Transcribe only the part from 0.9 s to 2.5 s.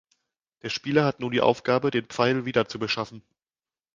hat nun die Aufgabe den Pfeil